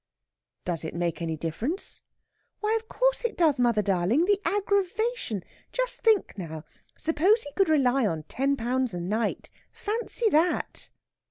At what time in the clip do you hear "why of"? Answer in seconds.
2.59-2.89